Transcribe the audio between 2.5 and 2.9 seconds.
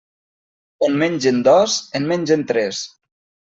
tres.